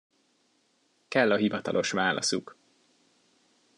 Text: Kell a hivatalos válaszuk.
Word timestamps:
Kell 1.07 1.31
a 1.31 1.35
hivatalos 1.37 1.91
válaszuk. 1.91 2.55